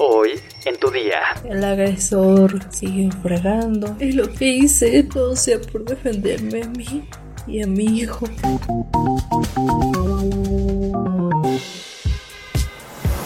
[0.00, 0.30] Hoy
[0.64, 1.20] en tu día.
[1.44, 7.02] El agresor sigue fregando y lo que hice todo sea por defenderme a mí
[7.48, 8.28] y a mi hijo.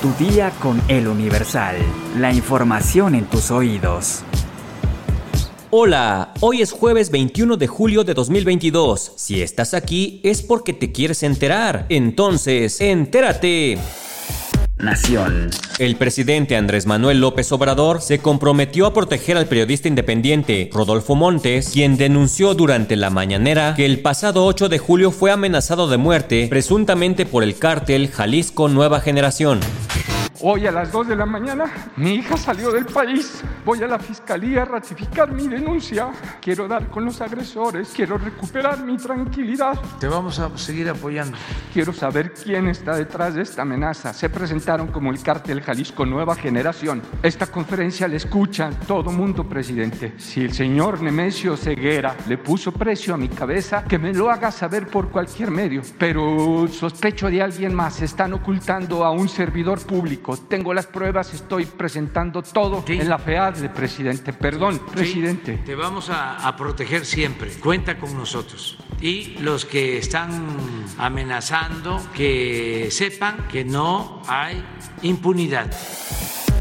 [0.00, 1.76] Tu día con el Universal.
[2.18, 4.22] La información en tus oídos.
[5.68, 9.12] Hola, hoy es jueves 21 de julio de 2022.
[9.16, 11.84] Si estás aquí es porque te quieres enterar.
[11.90, 13.78] Entonces, entérate.
[14.82, 15.50] Nación.
[15.78, 21.70] El presidente Andrés Manuel López Obrador se comprometió a proteger al periodista independiente Rodolfo Montes,
[21.72, 26.48] quien denunció durante la mañanera que el pasado 8 de julio fue amenazado de muerte
[26.50, 29.60] presuntamente por el cártel Jalisco Nueva Generación.
[30.40, 33.44] Hoy a las 2 de la mañana mi hija salió del país.
[33.64, 36.10] Voy a la fiscalía a ratificar mi denuncia.
[36.40, 37.92] Quiero dar con los agresores.
[37.94, 39.80] Quiero recuperar mi tranquilidad.
[39.98, 41.36] Te vamos a seguir apoyando.
[41.72, 44.12] Quiero saber quién está detrás de esta amenaza.
[44.12, 47.02] Se presentaron como el cártel Jalisco Nueva Generación.
[47.22, 50.14] Esta conferencia la escucha todo mundo, presidente.
[50.18, 54.50] Si el señor Nemesio Ceguera le puso precio a mi cabeza, que me lo haga
[54.50, 55.82] saber por cualquier medio.
[55.98, 58.02] Pero sospecho de alguien más.
[58.02, 60.12] Están ocultando a un servidor público
[60.48, 64.32] tengo las pruebas, estoy presentando todo en la FEAD de presidente.
[64.32, 65.58] Perdón, presidente.
[65.64, 67.50] Te vamos a, a proteger siempre.
[67.52, 68.78] Cuenta con nosotros.
[69.00, 70.46] Y los que están
[70.98, 74.62] amenazando, que sepan que no hay
[75.02, 75.70] impunidad.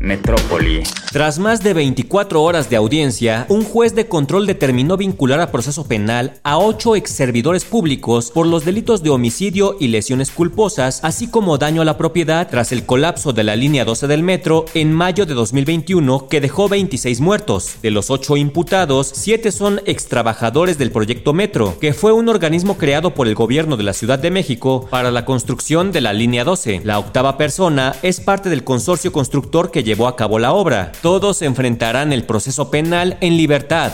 [0.01, 0.83] Metrópoli.
[1.11, 5.85] Tras más de 24 horas de audiencia, un juez de control determinó vincular a proceso
[5.85, 11.27] penal a ocho ex servidores públicos por los delitos de homicidio y lesiones culposas, así
[11.27, 14.93] como daño a la propiedad tras el colapso de la línea 12 del metro en
[14.93, 17.75] mayo de 2021 que dejó 26 muertos.
[17.81, 22.77] De los ocho imputados, siete son ex trabajadores del proyecto Metro, que fue un organismo
[22.77, 26.43] creado por el gobierno de la Ciudad de México para la construcción de la línea
[26.43, 26.81] 12.
[26.85, 30.93] La octava persona es parte del consorcio constructor que llevó a cabo la obra.
[31.01, 33.91] Todos enfrentarán el proceso penal en libertad.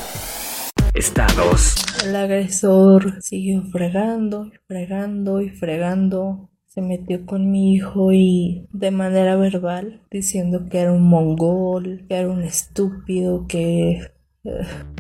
[0.94, 1.74] Estados.
[2.06, 6.52] El agresor siguió fregando y fregando y fregando.
[6.68, 12.16] Se metió con mi hijo y de manera verbal diciendo que era un mongol, que
[12.16, 14.00] era un estúpido, que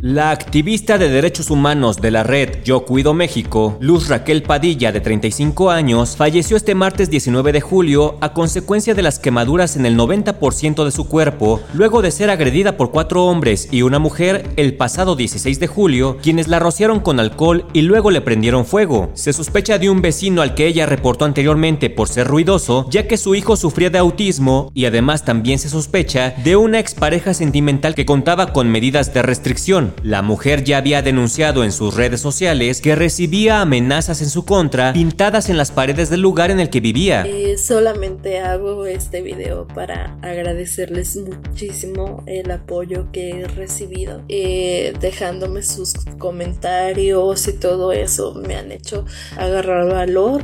[0.02, 5.02] la activista de derechos humanos de la red Yo Cuido México, Luz Raquel Padilla, de
[5.02, 9.98] 35 años, falleció este martes 19 de julio a consecuencia de las quemaduras en el
[9.98, 14.76] 90% de su cuerpo, luego de ser agredida por cuatro hombres y una mujer el
[14.76, 19.10] pasado 16 de julio, quienes la rociaron con alcohol y luego le prendieron fuego.
[19.16, 23.18] Se sospecha de un vecino al que ella reportó anteriormente por ser ruidoso, ya que
[23.18, 28.06] su hijo sufría de autismo y además también se sospecha de una expareja sentimental que
[28.06, 29.94] contaba con medidas de restricción.
[30.02, 34.94] La mujer ya había denunciado en sus redes sociales que recibía amenazas en su contra
[34.94, 37.24] pintadas en las paredes del lugar en el que vivía.
[37.28, 45.62] Eh, solamente hago este video para agradecerles muchísimo el apoyo que he recibido, eh, dejándome
[45.62, 49.06] sus comentarios y todo eso me han hecho
[49.38, 50.44] agarrar valor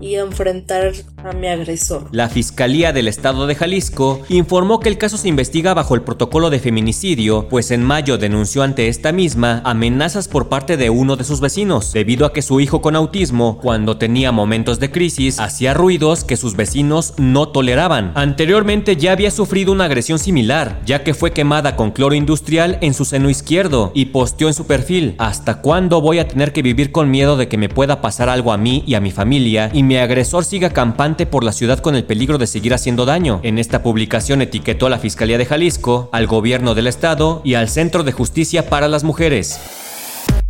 [0.00, 0.92] y enfrentar
[1.24, 2.08] a mi agresor.
[2.12, 6.50] La Fiscalía del Estado de Jalisco informó que el caso se investiga bajo el protocolo
[6.50, 11.24] de feminicidio, pues en mayo denunció ante esta misma amenazas por parte de uno de
[11.24, 15.74] sus vecinos, debido a que su hijo con autismo, cuando tenía momentos de crisis, hacía
[15.74, 18.12] ruidos que sus vecinos no toleraban.
[18.14, 22.94] Anteriormente ya había sufrido una agresión similar, ya que fue quemada con cloro industrial en
[22.94, 26.92] su seno izquierdo y posteó en su perfil, ¿hasta cuándo voy a tener que vivir
[26.92, 29.82] con miedo de que me pueda pasar algo a mí y a mi familia y
[29.82, 30.70] mi agresor siga
[31.16, 33.40] por la ciudad con el peligro de seguir haciendo daño.
[33.42, 37.68] En esta publicación etiquetó a la Fiscalía de Jalisco, al gobierno del estado y al
[37.68, 39.60] Centro de Justicia para las Mujeres.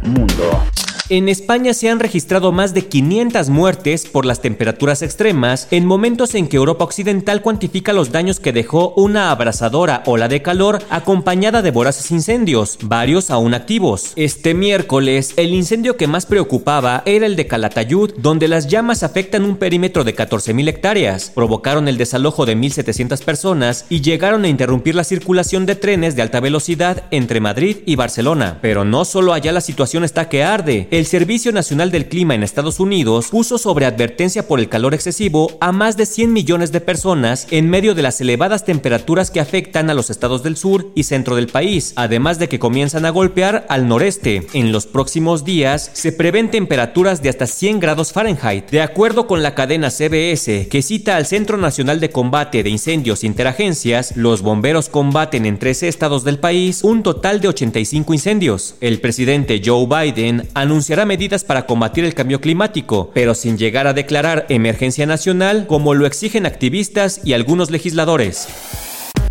[0.03, 0.65] Mundo.
[1.11, 6.35] En España se han registrado más de 500 muertes por las temperaturas extremas en momentos
[6.35, 11.63] en que Europa Occidental cuantifica los daños que dejó una abrasadora ola de calor acompañada
[11.63, 14.13] de voraces incendios, varios aún activos.
[14.17, 19.47] Este miércoles, el incendio que más preocupaba era el de Calatayud, donde las llamas afectan
[19.47, 24.95] un perímetro de 14.000 hectáreas, provocaron el desalojo de 1.700 personas y llegaron a interrumpir
[24.95, 28.59] la circulación de trenes de alta velocidad entre Madrid y Barcelona.
[28.61, 32.43] Pero no solo allá la situación está que arde, el Servicio Nacional del Clima en
[32.43, 36.81] Estados Unidos puso sobre advertencia por el calor excesivo a más de 100 millones de
[36.81, 41.05] personas en medio de las elevadas temperaturas que afectan a los estados del sur y
[41.05, 44.49] centro del país, además de que comienzan a golpear al noreste.
[44.55, 48.69] En los próximos días se prevén temperaturas de hasta 100 grados Fahrenheit.
[48.69, 53.23] De acuerdo con la cadena CBS, que cita al Centro Nacional de Combate de Incendios
[53.23, 58.75] Interagencias, los bomberos combaten en 13 estados del país un total de 85 incendios.
[58.81, 63.87] El presidente Joe Biden anunció anunciará medidas para combatir el cambio climático, pero sin llegar
[63.87, 68.49] a declarar emergencia nacional como lo exigen activistas y algunos legisladores.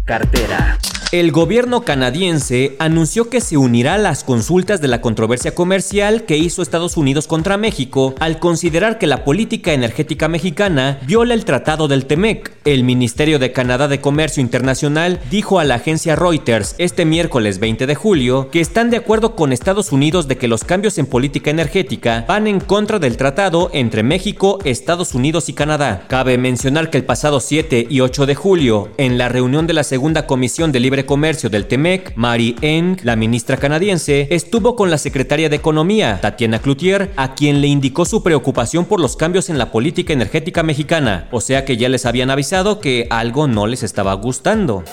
[0.07, 0.79] Cartera.
[1.13, 6.35] El gobierno canadiense anunció que se unirá a las consultas de la controversia comercial que
[6.35, 11.87] hizo Estados Unidos contra México al considerar que la política energética mexicana viola el Tratado
[11.87, 12.51] del TEMEC.
[12.65, 17.87] El Ministerio de Canadá de Comercio Internacional dijo a la agencia Reuters este miércoles 20
[17.87, 21.51] de julio que están de acuerdo con Estados Unidos de que los cambios en política
[21.51, 26.03] energética van en contra del tratado entre México, Estados Unidos y Canadá.
[26.09, 29.85] Cabe mencionar que el pasado 7 y 8 de julio, en la reunión de la
[29.97, 34.99] Segunda Comisión de Libre Comercio del TEMEC, Mary Eng, la ministra canadiense, estuvo con la
[34.99, 39.57] secretaria de Economía, Tatiana Cloutier, a quien le indicó su preocupación por los cambios en
[39.57, 43.81] la política energética mexicana, o sea que ya les habían avisado que algo no les
[43.81, 44.83] estaba gustando.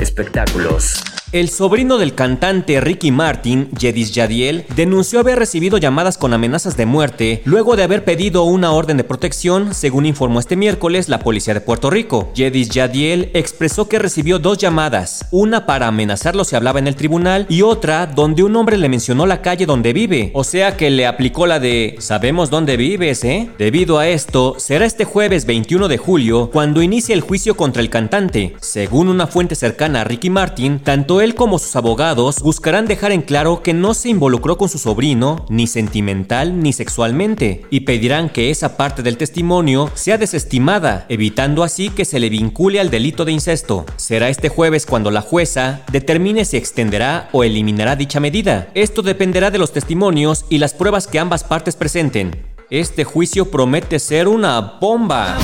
[0.00, 1.02] Espectáculos.
[1.32, 6.84] El sobrino del cantante Ricky Martin, Jedis Yadiel, denunció haber recibido llamadas con amenazas de
[6.84, 11.54] muerte luego de haber pedido una orden de protección, según informó este miércoles la policía
[11.54, 12.30] de Puerto Rico.
[12.36, 17.46] Jedis Yadiel expresó que recibió dos llamadas, una para amenazarlo si hablaba en el tribunal
[17.48, 21.06] y otra donde un hombre le mencionó la calle donde vive, o sea que le
[21.06, 23.48] aplicó la de sabemos dónde vives, ¿eh?
[23.56, 27.88] Debido a esto, será este jueves 21 de julio cuando inicie el juicio contra el
[27.88, 28.54] cantante.
[28.60, 33.22] Según una fuente cercana a Ricky Martin, tanto él como sus abogados buscarán dejar en
[33.22, 38.50] claro que no se involucró con su sobrino, ni sentimental ni sexualmente, y pedirán que
[38.50, 43.32] esa parte del testimonio sea desestimada, evitando así que se le vincule al delito de
[43.32, 43.86] incesto.
[43.96, 48.68] Será este jueves cuando la jueza determine si extenderá o eliminará dicha medida.
[48.74, 52.52] Esto dependerá de los testimonios y las pruebas que ambas partes presenten.
[52.70, 55.38] Este juicio promete ser una bomba.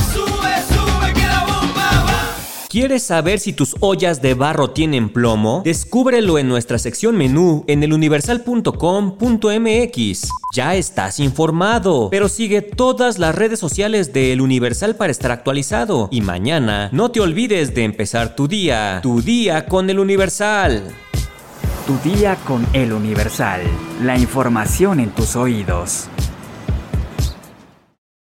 [2.71, 5.63] ¿Quieres saber si tus ollas de barro tienen plomo?
[5.65, 10.29] Descúbrelo en nuestra sección menú en eluniversal.com.mx.
[10.55, 16.09] Ya estás informado, pero sigue todas las redes sociales de El Universal para estar actualizado.
[16.11, 20.95] Y mañana no te olvides de empezar tu día, tu día con El Universal.
[21.87, 23.63] Tu día con El Universal.
[24.03, 26.11] La información en tus oídos.